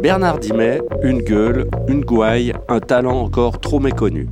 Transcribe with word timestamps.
Bernard 0.00 0.38
Dimet, 0.38 0.80
une 1.02 1.22
gueule, 1.22 1.68
une 1.88 2.04
gouaille, 2.04 2.52
un 2.68 2.78
talent 2.78 3.20
encore 3.20 3.60
trop 3.60 3.80
méconnu. 3.80 4.28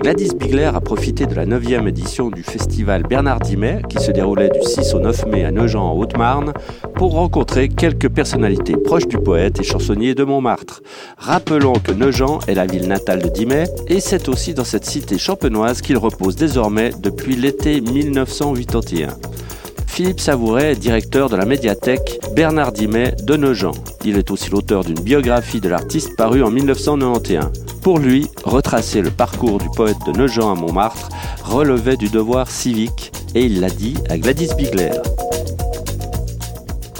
Gladys 0.00 0.30
Bigler 0.34 0.70
a 0.74 0.80
profité 0.80 1.26
de 1.26 1.34
la 1.34 1.44
9e 1.44 1.86
édition 1.86 2.30
du 2.30 2.42
festival 2.42 3.02
Bernard 3.02 3.40
Dimet, 3.40 3.82
qui 3.90 3.98
se 3.98 4.10
déroulait 4.10 4.48
du 4.48 4.62
6 4.62 4.94
au 4.94 5.00
9 5.00 5.26
mai 5.26 5.44
à 5.44 5.50
Nogent 5.50 5.76
en 5.76 5.92
Haute-Marne, 5.92 6.54
pour 6.94 7.12
rencontrer 7.12 7.68
quelques 7.68 8.08
personnalités 8.08 8.76
proches 8.76 9.06
du 9.06 9.18
poète 9.18 9.60
et 9.60 9.64
chansonnier 9.64 10.14
de 10.14 10.24
Montmartre. 10.24 10.82
Rappelons 11.18 11.74
que 11.74 11.92
Nogent 11.92 12.38
est 12.48 12.54
la 12.54 12.66
ville 12.66 12.88
natale 12.88 13.20
de 13.22 13.28
Dimet, 13.28 13.64
et 13.88 14.00
c'est 14.00 14.30
aussi 14.30 14.54
dans 14.54 14.64
cette 14.64 14.86
cité 14.86 15.18
champenoise 15.18 15.82
qu'il 15.82 15.98
repose 15.98 16.36
désormais 16.36 16.90
depuis 16.98 17.36
l'été 17.36 17.82
1981. 17.82 19.08
Philippe 19.86 20.20
Savouret 20.20 20.72
est 20.72 20.76
directeur 20.76 21.28
de 21.28 21.36
la 21.36 21.44
médiathèque 21.44 22.18
Bernard 22.34 22.72
Dimet 22.72 23.14
de 23.22 23.36
Nogent. 23.36 23.72
Il 24.04 24.16
est 24.16 24.30
aussi 24.30 24.50
l'auteur 24.50 24.84
d'une 24.84 24.98
biographie 24.98 25.60
de 25.60 25.68
l'artiste 25.68 26.16
parue 26.16 26.42
en 26.42 26.50
1991. 26.50 27.52
Pour 27.82 27.98
lui, 27.98 28.28
retracer 28.44 29.00
le 29.00 29.10
parcours 29.10 29.58
du 29.58 29.68
poète 29.70 29.98
de 30.06 30.12
Nogent 30.12 30.50
à 30.50 30.54
Montmartre 30.54 31.08
relevait 31.44 31.96
du 31.96 32.08
devoir 32.08 32.50
civique 32.50 33.12
et 33.34 33.44
il 33.44 33.60
l'a 33.60 33.70
dit 33.70 33.94
à 34.08 34.18
Gladys 34.18 34.54
Bigler. 34.56 34.92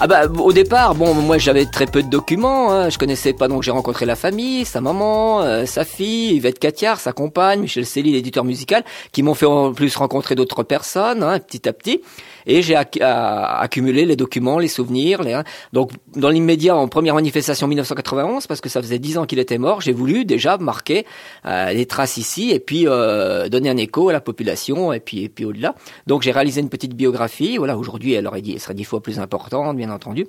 Ah 0.05 0.09
bah 0.09 0.27
au 0.27 0.53
départ, 0.53 0.97
bon 0.97 1.15
moi 1.15 1.39
j'avais 1.39 1.65
très 1.65 1.87
peu 1.87 2.03
de 2.03 2.09
documents, 2.09 2.73
hein. 2.73 2.91
je 2.91 2.99
connaissais 2.99 3.33
pas 3.33 3.47
donc 3.47 3.63
j'ai 3.63 3.71
rencontré 3.71 4.05
la 4.05 4.17
famille, 4.17 4.65
sa 4.65 4.81
maman, 4.81 5.43
euh, 5.43 5.65
sa 5.65 5.85
fille, 5.85 6.35
Yvette 6.35 6.59
Catiard, 6.59 6.99
sa 6.99 7.13
compagne, 7.13 7.61
Michel 7.61 7.87
Céline, 7.87 8.15
l'éditeur 8.15 8.43
musical, 8.43 8.83
qui 9.13 9.23
m'ont 9.23 9.35
fait 9.35 9.47
en 9.47 9.73
plus 9.73 9.95
rencontrer 9.95 10.35
d'autres 10.35 10.65
personnes, 10.65 11.23
hein, 11.23 11.39
petit 11.39 11.69
à 11.69 11.73
petit 11.73 12.01
et 12.47 12.63
j'ai 12.63 12.77
accumulé 12.77 14.05
les 14.05 14.17
documents, 14.17 14.59
les 14.59 14.69
souvenirs. 14.69 15.23
Les, 15.23 15.33
hein. 15.33 15.45
Donc, 15.73 15.93
dans 16.17 16.29
l'immédiat, 16.29 16.77
en 16.77 16.89
première 16.89 17.15
manifestation 17.15 17.67
1991, 17.67 18.47
parce 18.47 18.61
que 18.61 18.69
ça 18.69 18.83
faisait 18.83 18.99
dix 18.99 19.19
ans 19.19 19.27
qu'il 19.27 19.39
était 19.39 19.59
mort, 19.59 19.81
j'ai 19.81 19.93
voulu 19.93 20.25
déjà 20.25 20.59
marquer 20.59 21.07
euh, 21.47 21.73
les 21.73 21.87
traces 21.87 22.17
ici 22.17 22.51
et 22.51 22.61
puis 22.61 22.87
euh, 22.87 23.49
donner 23.49 23.71
un 23.71 23.77
écho 23.77 24.09
à 24.09 24.13
la 24.13 24.21
population 24.21 24.93
et 24.93 25.01
puis 25.01 25.25
et 25.25 25.29
puis 25.29 25.45
au-delà. 25.45 25.75
Donc, 26.07 26.23
j'ai 26.23 26.33
réalisé 26.33 26.61
une 26.61 26.69
petite 26.69 26.95
biographie. 26.95 27.59
Voilà, 27.59 27.77
aujourd'hui, 27.77 28.15
elle 28.15 28.27
aurait 28.27 28.43
dit, 28.43 28.53
elle 28.53 28.61
serait 28.61 28.75
dix 28.75 28.85
fois 28.85 29.01
plus 29.01 29.21
importante, 29.21 29.77
bien 29.77 29.91
entendu 29.95 30.27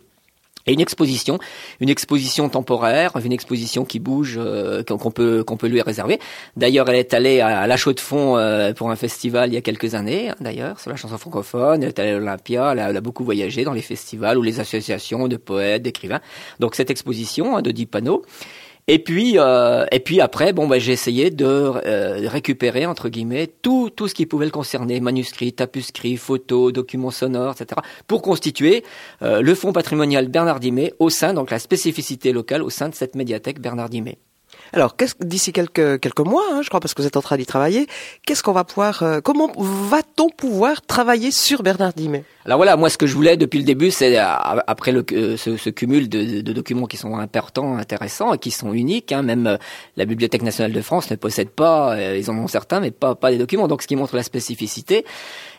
et 0.66 0.73
une 0.73 0.80
exposition, 0.80 1.39
une 1.81 1.89
exposition 1.89 2.47
temporaire, 2.50 3.11
une 3.23 3.31
exposition 3.31 3.83
qui 3.83 4.00
bouge, 4.00 4.36
euh, 4.38 4.83
qu'on 4.83 5.11
peut 5.11 5.44
qu'on 5.44 5.58
peut 5.58 5.67
lui 5.67 5.81
réserver. 5.81 6.19
D'ailleurs, 6.56 6.89
elle 6.89 6.95
est 6.95 7.14
allée 7.14 7.42
à 7.42 7.67
La 7.67 7.75
Chaux 7.75 7.94
de 7.94 8.00
Fonds 8.00 8.38
euh, 8.38 8.73
pour 8.73 8.89
un 8.89 8.95
festival 8.95 9.50
il 9.50 9.56
y 9.56 9.58
a 9.58 9.61
quelques 9.61 9.95
années, 9.95 10.31
d'ailleurs, 10.39 10.80
sur 10.80 10.89
la 10.89 10.95
chanson 10.95 11.17
francophone. 11.17 11.84
Elle 11.84 11.89
est 11.89 12.00
allée 12.00 12.11
à 12.11 12.19
l'Olympia, 12.19 12.72
elle, 12.72 12.97
a 12.97 13.02
beaucoup 13.02 13.25
voyagé 13.25 13.64
dans 13.64 13.73
les 13.73 13.81
festivals 13.81 14.38
ou 14.38 14.41
les 14.41 14.59
associations 14.59 15.28
de 15.28 15.36
poètes, 15.36 15.81
d'écrivains. 15.81 16.22
Donc 16.59 16.75
cette 16.75 16.89
exposition 16.89 17.61
de 17.61 17.72
dix 17.72 17.86
panneaux. 17.86 18.23
Et 18.88 19.00
puis, 19.00 19.36
euh, 19.38 19.86
et 19.92 20.00
puis 20.02 20.20
après, 20.20 20.52
bon, 20.52 20.67
bah, 20.67 20.78
j'ai 20.78 20.92
essayé 20.92 21.31
de 21.31 21.45
euh, 21.45 22.28
récupérer 22.28 22.86
entre 22.86 23.08
guillemets 23.08 23.48
tout 23.48 23.90
tout 23.90 24.09
ce 24.09 24.14
qui 24.14 24.25
pouvait 24.25 24.45
le 24.45 24.52
concerner, 24.52 25.00
manuscrits, 25.00 25.53
tapuscrits, 25.53 26.17
photos, 26.17 26.73
documents 26.73 27.12
sonores, 27.12 27.53
etc., 27.53 27.80
pour 28.08 28.22
constituer 28.22 28.84
euh, 29.22 29.42
le 29.42 29.56
fonds 29.56 29.72
patrimonial 29.72 30.28
Bernard 30.28 30.59
Dimet 30.59 30.94
au 31.00 31.09
sein 31.09 31.34
donc 31.34 31.50
la 31.50 31.59
spécificité 31.59 32.34
locale 32.34 32.62
au 32.62 32.70
sein 32.70 32.90
de 32.90 32.95
cette 32.95 33.16
médiathèque 33.16 33.62
Bernard 33.62 33.90
Dimet. 33.90 34.17
Alors, 34.75 34.95
d'ici 35.19 35.53
quelques 35.53 35.99
quelques 35.99 36.19
mois, 36.19 36.43
hein, 36.52 36.61
je 36.63 36.69
crois, 36.69 36.79
parce 36.79 36.95
que 36.95 37.02
vous 37.03 37.07
êtes 37.07 37.16
en 37.16 37.21
train 37.21 37.38
d'y 37.38 37.45
travailler, 37.45 37.85
qu'est-ce 38.25 38.41
qu'on 38.41 38.53
va 38.53 38.63
pouvoir, 38.63 39.03
euh, 39.03 39.21
comment 39.21 39.52
va-t-on 39.55 40.29
pouvoir 40.29 40.81
travailler 40.81 41.29
sur 41.29 41.61
Bernard 41.61 41.93
Dimet 41.93 42.23
Alors 42.45 42.57
voilà, 42.57 42.75
moi, 42.75 42.89
ce 42.89 42.97
que 42.97 43.05
je 43.05 43.13
voulais 43.13 43.38
depuis 43.38 43.59
le 43.59 43.66
début, 43.66 43.91
c'est 43.91 44.17
euh, 44.17 44.23
après 44.66 44.91
le, 44.91 45.05
euh, 45.11 45.38
ce, 45.38 45.57
ce, 45.57 45.69
cumul 45.69 46.09
de, 46.09 46.41
de, 46.41 46.53
documents 46.53 46.88
qui 46.88 46.97
sont 46.97 47.16
importants, 47.17 47.77
intéressants 47.77 48.33
et 48.33 48.39
qui 48.39 48.49
sont 48.49 48.73
uniques. 48.73 49.11
Hein, 49.11 49.21
même 49.21 49.59
la 49.95 50.05
Bibliothèque 50.05 50.41
nationale 50.41 50.73
de 50.73 50.81
France 50.81 51.11
ne 51.11 51.17
possède 51.17 51.49
pas, 51.49 51.95
ils 52.16 52.31
en 52.31 52.38
ont 52.38 52.47
certains, 52.47 52.79
mais 52.79 52.89
pas 52.89 53.13
pas 53.13 53.29
des 53.29 53.38
documents. 53.38 53.67
Donc, 53.67 53.83
ce 53.83 53.88
qui 53.88 53.95
montre 53.95 54.16
la 54.16 54.23
spécificité. 54.23 55.06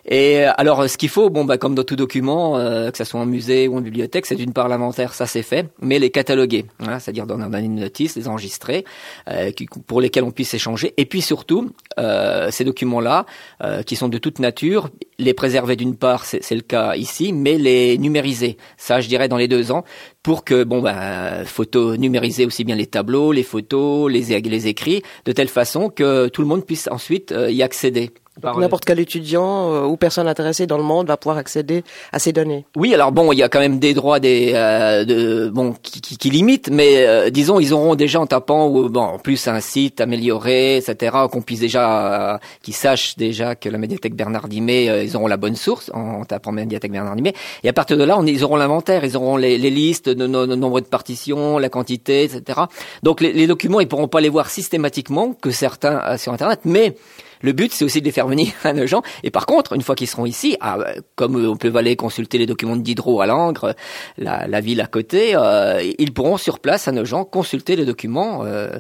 Et 0.07 0.45
alors, 0.45 0.89
ce 0.89 0.99
qu'il 0.99 1.09
faut, 1.09 1.31
bon, 1.31 1.45
bah, 1.45 1.59
comme 1.59 1.75
dans 1.75 1.85
tout 1.85 1.97
document, 1.97 2.55
que 2.55 2.97
ce 2.97 3.05
soit 3.05 3.21
en 3.21 3.27
musée 3.27 3.69
ou 3.69 3.77
en 3.77 3.81
bibliothèque, 3.81 4.27
c'est 4.27 4.37
d'une 4.37 4.53
part 4.53 4.69
l'inventaire, 4.69 5.15
ça 5.15 5.27
c'est 5.27 5.43
fait, 5.43 5.69
mais 5.81 5.99
les 5.99 6.11
cataloguer, 6.11 6.67
hein, 6.81 6.99
c'est-à-dire 6.99 7.27
dans, 7.27 7.39
une 7.59 7.77
notice, 7.77 8.17
les 8.17 8.29
enregistrer, 8.29 8.85
euh, 9.29 9.51
pour 9.87 10.01
lesquels 10.01 10.25
on 10.25 10.31
puisse 10.31 10.55
échanger. 10.55 10.95
Et 10.97 11.07
puis 11.07 11.23
surtout, 11.23 11.71
euh, 11.99 12.51
ces 12.51 12.65
documents-là, 12.65 13.27
euh, 13.63 13.83
qui 13.83 13.97
sont 13.97 14.09
de 14.09 14.19
toute 14.19 14.39
nature, 14.39 14.91
les 15.19 15.35
préserver 15.35 15.77
d'une 15.77 15.97
part, 15.97 16.25
c'est 16.25 16.55
le 16.55 16.61
cas 16.61 16.97
ici, 16.97 17.33
mais 17.33 17.57
les 17.57 17.99
numériser. 17.99 18.57
Ça, 18.77 19.01
je 19.01 19.09
dirais, 19.09 19.29
dans 19.29 19.37
les 19.37 19.49
deux 19.49 19.71
ans, 19.71 19.85
pour 20.23 20.45
que, 20.45 20.65
bon, 20.65 20.83
ben, 20.83 21.45
photo 21.45 21.97
numériser 21.97 22.47
aussi 22.47 22.65
bien 22.65 22.77
les 22.77 22.87
tableaux, 22.87 23.33
les 23.33 23.43
photos, 23.43 24.11
les 24.11 24.33
écrits, 24.67 25.03
de 25.25 25.33
telle 25.33 25.49
façon 25.49 25.89
que 25.89 26.29
tout 26.29 26.43
le 26.43 26.49
monde 26.49 26.65
puisse 26.65 26.89
ensuite 26.91 27.35
y 27.49 27.63
accéder. 27.63 28.11
N'importe 28.43 28.85
quel 28.85 28.99
étudiant 28.99 29.73
euh, 29.73 29.85
ou 29.85 29.97
personne 29.97 30.27
intéressée 30.27 30.67
dans 30.67 30.77
le 30.77 30.83
monde 30.83 31.07
va 31.07 31.17
pouvoir 31.17 31.39
accéder 31.39 31.85
à 32.13 32.19
ces 32.19 32.33
données. 32.33 32.67
Oui, 32.75 32.93
alors 32.93 33.13
bon, 33.13 33.33
il 33.33 33.39
y 33.39 33.45
a 33.45 33.49
quand 33.49 33.61
même 33.61 33.79
des 33.79 33.95
droits 33.95 34.19
des 34.19 34.53
euh, 34.55 35.05
de, 35.05 35.49
bon 35.49 35.75
qui, 35.83 36.01
qui, 36.01 36.17
qui, 36.19 36.31
limitent, 36.31 36.69
mais 36.71 37.07
euh, 37.07 37.31
disons 37.31 37.61
ils 37.61 37.73
auront 37.73 37.95
déjà 37.95 38.21
en 38.21 38.27
tapant 38.27 38.67
ou 38.69 38.89
bon 38.89 39.03
en 39.03 39.19
plus 39.21 39.47
un 39.47 39.61
site 39.61 40.01
amélioré, 40.01 40.79
etc. 40.79 41.17
Qu'on 41.31 41.43
puisse 41.43 41.61
déjà 41.61 42.41
qu'ils 42.63 42.75
sachent 42.75 43.17
déjà 43.17 43.55
que 43.55 43.69
la 43.69 43.79
médiathèque 43.79 44.17
Bernard 44.17 44.49
Dimet, 44.49 45.05
ils 45.05 45.17
auront 45.17 45.29
la 45.29 45.37
bonne 45.37 45.57
source 45.57 45.93
en, 45.95 46.25
tapant 46.25 46.51
médiathèque 46.51 46.91
Bernard 46.91 47.15
Dimet. 47.15 47.35
Et 47.63 47.69
à 47.69 47.73
partir 47.73 47.97
de 47.97 48.03
là, 48.03 48.19
on, 48.19 48.27
ils 48.27 48.43
auront 48.43 48.57
l'inventaire, 48.57 49.05
ils 49.05 49.17
auront 49.17 49.37
les, 49.37 49.59
les 49.59 49.71
listes, 49.71 50.09
de 50.09 50.27
no, 50.27 50.47
nombre 50.47 50.81
de 50.81 50.87
partitions, 50.87 51.59
la 51.59 51.69
quantité, 51.69 52.25
etc. 52.25 52.63
Donc 53.05 53.21
les, 53.21 53.33
les 53.33 53.47
documents, 53.47 53.79
ils 53.79 53.89
pourront 53.89 54.09
pas 54.09 54.21
les 54.21 54.29
voir 54.29 54.51
systématiquement 54.51 55.35
que 55.35 55.53
certains 55.53 56.17
sur 56.17 56.33
Internet, 56.33 56.61
mais 56.65 56.97
le 57.43 57.53
but, 57.53 57.73
c'est 57.73 57.85
aussi 57.85 58.01
de 58.01 58.07
les 58.07 58.13
faire 58.13 58.27
venir 58.27 58.53
à 58.65 58.73
nos 58.73 58.87
gens. 58.87 59.03
Et 59.23 59.31
par 59.31 59.47
contre, 59.47 59.73
une 59.75 59.83
fois 59.83 59.95
qu'ils 59.95 60.09
seront 60.09 60.27
ici, 60.27 60.57
ah, 60.61 60.79
comme 61.17 61.37
on 61.37 61.57
peut 61.57 61.75
aller 61.77 61.97
consulter 61.97 62.39
les 62.39 62.47
documents 62.47 62.77
de 62.77 62.83
Diderot 62.83 63.21
à 63.21 63.27
Langres, 63.27 63.75
la, 64.19 64.61
ville 64.61 64.81
à 64.81 64.87
côté, 64.87 65.35
euh, 65.35 65.83
ils 65.99 66.13
pourront 66.13 66.37
sur 66.37 66.59
place 66.59 66.89
à 66.89 66.93
nos 66.93 67.05
gens 67.05 67.25
consulter 67.25 67.77
les 67.77 67.85
documents 67.85 68.45
euh, 68.45 68.79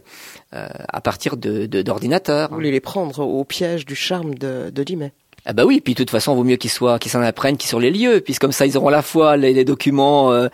euh, 0.54 0.68
à 0.88 1.00
partir 1.00 1.36
de 1.36 1.66
d'ordinateurs. 1.66 2.48
Vous 2.48 2.56
voulez 2.56 2.70
les 2.70 2.80
prendre 2.80 3.20
au 3.20 3.44
piège 3.44 3.84
du 3.84 3.94
charme 3.94 4.34
de, 4.34 4.70
de 4.70 4.82
Dimet 4.84 5.12
ah 5.46 5.52
bah 5.52 5.66
oui, 5.66 5.82
puis 5.82 5.92
de 5.92 5.98
toute 5.98 6.08
façon, 6.08 6.34
vaut 6.34 6.42
mieux 6.42 6.56
qu'ils 6.56 6.70
soient, 6.70 6.98
qu'ils 6.98 7.10
s'en 7.10 7.20
apprennent, 7.20 7.58
qu'ils 7.58 7.68
sur 7.68 7.78
les 7.78 7.90
lieux, 7.90 8.20
puisque 8.20 8.40
comme 8.40 8.52
ça, 8.52 8.64
ils 8.64 8.78
auront 8.78 8.88
à 8.88 8.92
la 8.92 9.02
fois 9.02 9.36
les, 9.36 9.64
documents 9.64 10.32
euh, 10.32 10.48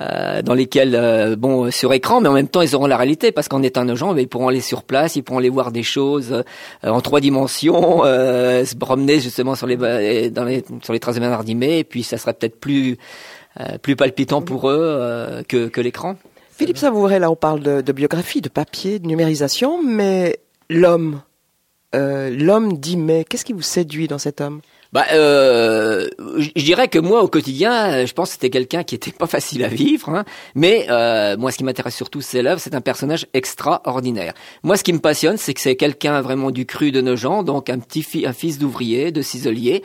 euh, 0.00 0.40
dans 0.40 0.54
lesquels, 0.54 0.94
euh, 0.94 1.34
bon, 1.34 1.72
sur 1.72 1.92
écran, 1.92 2.20
mais 2.20 2.28
en 2.28 2.32
même 2.32 2.46
temps, 2.46 2.62
ils 2.62 2.76
auront 2.76 2.86
la 2.86 2.96
réalité, 2.96 3.32
parce 3.32 3.48
qu'en 3.48 3.64
étant 3.64 3.84
nos 3.84 3.96
gens, 3.96 4.14
ils 4.14 4.28
pourront 4.28 4.46
aller 4.46 4.60
sur 4.60 4.84
place, 4.84 5.16
ils 5.16 5.22
pourront 5.22 5.40
aller 5.40 5.48
voir 5.48 5.72
des 5.72 5.82
choses 5.82 6.44
en 6.84 7.00
trois 7.00 7.20
dimensions, 7.20 8.02
se 8.04 8.76
promener 8.76 9.18
justement 9.18 9.56
sur 9.56 9.66
les, 9.66 10.30
dans 10.30 10.44
les, 10.44 10.64
sur 10.82 10.92
les 10.92 11.00
traces 11.00 11.16
de 11.16 11.20
Bernard 11.20 11.42
et 11.46 11.84
puis 11.84 12.04
ça 12.04 12.16
sera 12.16 12.32
peut-être 12.32 12.60
plus, 12.60 12.98
plus 13.82 13.96
palpitant 13.96 14.42
pour 14.42 14.68
eux 14.70 15.42
que, 15.48 15.66
que 15.66 15.80
l'écran. 15.80 16.16
Philippe 16.52 16.78
Savouret, 16.78 17.18
là, 17.18 17.30
on 17.30 17.36
parle 17.36 17.60
de, 17.60 17.80
de 17.80 17.92
biographie, 17.92 18.40
de 18.40 18.48
papier, 18.48 18.98
de 18.98 19.06
numérisation, 19.06 19.82
mais 19.82 20.38
l'homme 20.70 21.20
euh, 21.94 22.30
l'homme 22.30 22.78
dit 22.78 22.96
mais 22.96 23.24
qu'est-ce 23.24 23.44
qui 23.44 23.52
vous 23.52 23.62
séduit 23.62 24.08
dans 24.08 24.18
cet 24.18 24.40
homme? 24.40 24.60
Bah, 24.92 25.04
euh, 25.12 26.08
je 26.38 26.62
dirais 26.62 26.88
que 26.88 26.98
moi, 26.98 27.22
au 27.22 27.28
quotidien, 27.28 28.06
je 28.06 28.12
pense 28.12 28.30
que 28.30 28.32
c'était 28.34 28.50
quelqu'un 28.50 28.82
qui 28.84 28.94
était 28.94 29.10
pas 29.18 29.26
facile 29.26 29.64
à 29.64 29.68
vivre. 29.68 30.08
Hein, 30.08 30.24
mais 30.54 30.86
euh, 30.90 31.36
moi, 31.36 31.50
ce 31.50 31.58
qui 31.58 31.64
m'intéresse 31.64 31.94
surtout, 31.94 32.20
c'est 32.20 32.42
l'œuvre. 32.42 32.60
C'est 32.60 32.74
un 32.74 32.80
personnage 32.80 33.26
extraordinaire. 33.34 34.32
Moi, 34.62 34.76
ce 34.76 34.84
qui 34.84 34.92
me 34.92 35.00
passionne, 35.00 35.36
c'est 35.36 35.54
que 35.54 35.60
c'est 35.60 35.76
quelqu'un 35.76 36.20
vraiment 36.22 36.50
du 36.50 36.66
cru 36.66 36.92
de 36.92 37.00
nos 37.00 37.16
gens, 37.16 37.42
donc 37.42 37.68
un 37.68 37.78
petit 37.78 38.24
un 38.26 38.32
fils 38.32 38.58
d'ouvrier, 38.58 39.10
de 39.10 39.22
ciselier, 39.22 39.82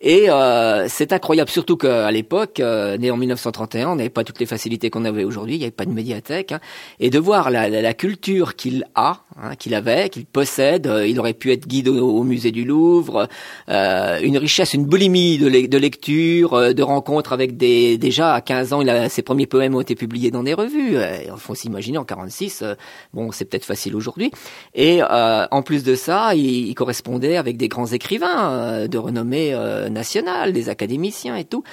et 0.00 0.28
euh, 0.28 0.86
c'est 0.88 1.14
incroyable, 1.14 1.50
surtout 1.50 1.78
qu'à 1.78 2.10
l'époque, 2.10 2.60
euh, 2.60 2.98
né 2.98 3.10
en 3.10 3.16
1931, 3.16 3.88
on 3.88 3.96
n'avait 3.96 4.10
pas 4.10 4.22
toutes 4.22 4.38
les 4.38 4.46
facilités 4.46 4.90
qu'on 4.90 5.06
avait 5.06 5.24
aujourd'hui, 5.24 5.54
il 5.54 5.58
n'y 5.58 5.64
avait 5.64 5.70
pas 5.70 5.86
de 5.86 5.92
médiathèque, 5.92 6.52
hein, 6.52 6.60
et 7.00 7.08
de 7.08 7.18
voir 7.18 7.50
la, 7.50 7.70
la, 7.70 7.80
la 7.80 7.94
culture 7.94 8.54
qu'il 8.54 8.84
a, 8.94 9.23
hein, 9.40 9.56
qu'il 9.56 9.74
avait, 9.74 10.08
qu'il 10.08 10.26
possède, 10.26 10.86
euh, 10.86 11.06
il 11.06 11.18
aurait 11.20 11.34
pu 11.34 11.52
être 11.52 11.66
guide 11.66 11.88
au, 11.88 12.22
musée 12.22 12.50
du 12.50 12.64
Louvre, 12.64 13.28
euh, 13.68 14.20
une 14.22 14.38
richesse, 14.38 14.74
une 14.74 14.84
boulimie 14.84 15.38
de, 15.38 15.66
de 15.66 15.78
lecture, 15.78 16.54
euh, 16.54 16.72
de 16.72 16.82
rencontres 16.82 17.32
avec 17.32 17.56
des... 17.56 17.98
Déjà, 17.98 18.34
à 18.34 18.40
15 18.40 18.72
ans, 18.72 18.82
il 18.82 18.90
a, 18.90 19.08
ses 19.08 19.22
premiers 19.22 19.46
poèmes 19.46 19.74
ont 19.74 19.80
été 19.80 19.94
publiés 19.94 20.30
dans 20.30 20.42
des 20.42 20.54
revues, 20.54 20.96
il 20.96 21.32
faut 21.36 21.54
s'imaginer, 21.54 21.98
en 21.98 22.04
46, 22.04 22.64
bon, 23.12 23.30
c'est 23.32 23.44
peut-être 23.44 23.64
facile 23.64 23.96
aujourd'hui, 23.96 24.30
et 24.74 25.00
en 25.02 25.62
plus 25.62 25.84
de 25.84 25.94
ça, 25.94 26.34
il, 26.34 26.68
il, 26.68 26.74
correspondait 26.74 27.36
avec 27.36 27.56
des 27.56 27.68
grands 27.68 27.86
écrivains 27.86 28.86
de 28.88 28.98
renommée 28.98 29.54
nationales, 29.90 30.52
des 30.52 30.68
académiciens 30.68 31.36
et 31.36 31.44
tout. 31.44 31.64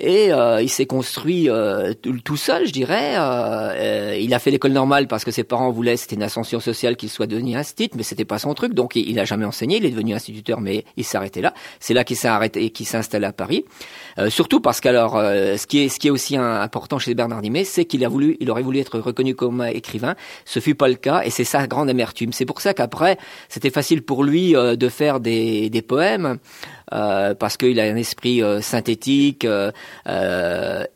Et 0.00 0.32
euh, 0.32 0.62
il 0.62 0.70
s'est 0.70 0.86
construit 0.86 1.50
euh, 1.50 1.92
tout, 1.92 2.36
seul, 2.38 2.66
je 2.66 2.72
dirais. 2.72 3.16
Euh, 3.18 4.16
il 4.18 4.32
a 4.32 4.38
fait 4.38 4.50
l'école 4.50 4.72
normale 4.72 5.06
parce 5.06 5.24
que 5.24 5.30
ses 5.30 5.44
parents 5.44 5.70
voulaient, 5.70 5.98
c'était 5.98 6.16
une 6.16 6.22
ascension 6.22 6.58
sociale 6.58 6.96
qu'il 6.96 7.09
soit 7.10 7.26
devenu 7.26 7.56
instit, 7.56 7.90
mais 7.94 8.02
c'était 8.02 8.24
pas 8.24 8.38
son 8.38 8.54
truc. 8.54 8.74
Donc 8.74 8.96
il, 8.96 9.14
n'a 9.14 9.24
jamais 9.24 9.44
enseigné. 9.44 9.76
Il 9.78 9.84
est 9.84 9.90
devenu 9.90 10.14
instituteur, 10.14 10.60
mais 10.60 10.84
il 10.96 11.04
arrêté 11.14 11.40
là. 11.40 11.54
C'est 11.80 11.94
là 11.94 12.04
qu'il 12.04 12.16
s'est 12.16 12.28
arrêté 12.28 12.70
qu'il 12.70 12.86
s'est 12.86 12.96
installé 12.96 13.26
à 13.26 13.32
Paris. 13.32 13.64
surtout 14.28 14.60
parce 14.60 14.80
qu'alors, 14.80 15.14
ce 15.14 15.66
qui 15.66 15.80
est 15.80 15.88
ce 15.88 15.98
qui 15.98 16.08
est 16.08 16.10
aussi 16.10 16.36
important 16.36 16.98
chez 16.98 17.14
Bernard 17.14 17.42
Dimet, 17.42 17.64
c'est 17.64 17.84
qu'il 17.84 18.04
a 18.04 18.08
voulu, 18.08 18.36
il 18.40 18.50
aurait 18.50 18.62
voulu 18.62 18.78
être 18.78 18.98
reconnu 18.98 19.34
comme 19.34 19.62
écrivain. 19.62 20.14
Ce 20.44 20.60
fut 20.60 20.74
pas 20.74 20.88
le 20.88 20.94
cas, 20.94 21.22
et 21.24 21.30
c'est 21.30 21.44
sa 21.44 21.66
grande 21.66 21.90
amertume. 21.90 22.32
C'est 22.32 22.46
pour 22.46 22.60
ça 22.60 22.74
qu'après, 22.74 23.18
c'était 23.48 23.70
facile 23.70 24.02
pour 24.02 24.24
lui 24.24 24.52
de 24.52 24.88
faire 24.88 25.20
des, 25.20 25.68
des 25.70 25.82
poèmes. 25.82 26.38
Euh, 26.92 27.34
parce 27.34 27.56
qu'il 27.56 27.78
a 27.78 27.84
un 27.84 27.94
esprit 27.94 28.42
euh, 28.42 28.60
synthétique 28.60 29.44
euh, 29.44 29.70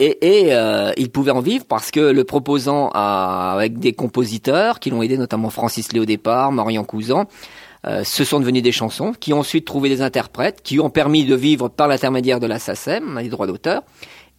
et, 0.01 0.49
et 0.49 0.53
il 0.97 1.11
pouvait 1.11 1.31
en 1.31 1.41
vivre 1.41 1.65
parce 1.69 1.91
que 1.91 2.01
le 2.01 2.25
proposant 2.25 2.89
avec 2.89 3.79
des 3.79 3.93
compositeurs 3.93 4.81
qui 4.81 4.91
l'ont 4.91 5.03
aidé, 5.03 5.17
notamment 5.17 5.51
Francis 5.51 5.93
Lé 5.93 6.01
au 6.01 6.05
départ, 6.05 6.53
Marion 6.53 6.85
Cousin, 6.85 7.27
ce 8.03 8.25
sont 8.25 8.41
devenus 8.41 8.63
des 8.63 8.73
chansons 8.73 9.13
qui 9.19 9.33
ont 9.33 9.41
ensuite 9.41 9.67
trouvé 9.67 9.89
des 9.89 10.01
interprètes 10.01 10.63
qui 10.63 10.81
ont 10.81 10.91
permis 10.91 11.25
de 11.25 11.35
vivre 11.35 11.69
par 11.69 11.87
l'intermédiaire 11.87 12.41
de 12.41 12.47
la 12.47 12.59
SACEM, 12.59 13.19
les 13.21 13.29
droits 13.29 13.47
d'auteur, 13.47 13.83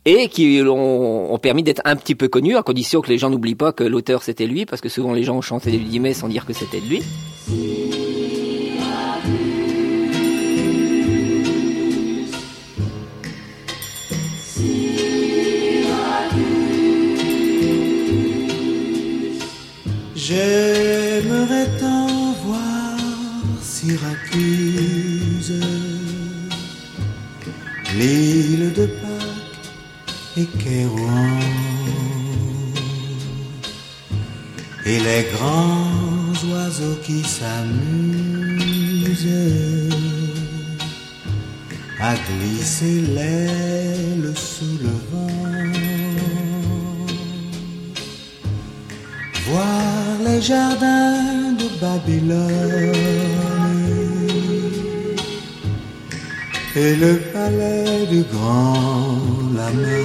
et 0.06 0.30
qui 0.30 0.62
ont, 0.62 1.34
ont 1.34 1.38
permis 1.38 1.63
d'être 1.63 1.81
un 1.86 1.96
petit 1.96 2.16
peu 2.16 2.28
connus, 2.28 2.57
à 2.57 2.63
condition 2.63 3.02
que 3.02 3.10
les 3.10 3.18
gens 3.18 3.30
n'oublient 3.30 3.56
pas 3.56 3.72
que 3.72 3.84
l'auteur 3.84 4.24
c'était 4.24 4.48
lui, 4.48 4.66
parce 4.66 4.81
que 4.81 4.90
souvent 4.90 5.13
les 5.13 5.24
gens 5.24 5.40
chantaient 5.42 5.72
des 5.72 5.78
guillemets 5.78 6.13
sans 6.13 6.28
dire 6.28 6.46
que 6.46 6.54
c'était 6.54 6.81
de 6.81 6.88
lui. 6.88 7.04
J'aimerais 20.15 21.67
t'en 21.77 22.31
voir 22.45 22.97
Syracuse, 23.62 25.59
l'île 27.97 28.71
de 28.71 28.85
Pâques 28.85 29.73
et 30.38 30.45
Kérouan, 30.45 31.39
et 34.85 35.00
les 35.00 35.27
grands 35.33 36.31
oiseaux 36.50 36.97
qui 37.03 37.21
s'amusent. 37.21 37.75
À 42.00 42.15
glisser 42.15 43.01
l'aile 43.01 44.33
sous 44.38 44.77
le 44.81 44.94
les 50.35 50.41
jardins 50.41 51.53
de 51.61 51.67
Babylone 51.79 52.91
et 56.75 56.95
le 56.95 57.13
palais 57.33 58.05
du 58.09 58.21
grand 58.33 59.21
lama. 59.55 59.97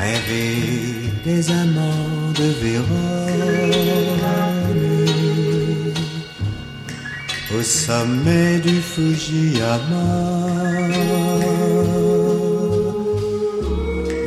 Rêver 0.00 1.12
des 1.24 1.50
amants 1.50 2.32
de 2.40 2.48
Vérone 2.62 3.74
au 7.56 7.62
sommet 7.62 8.58
du 8.60 8.80
Fujiyama. 8.80 10.08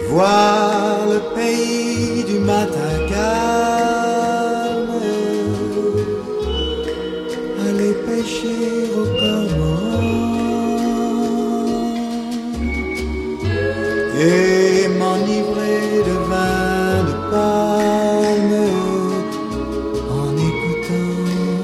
Voir 0.10 0.83
le 1.14 1.20
pays 1.36 2.24
du 2.24 2.40
matin 2.40 2.94
calme, 3.12 3.44
aller 7.66 7.96
pêcher 8.06 8.90
au 8.98 9.06
cormorans 9.20 10.13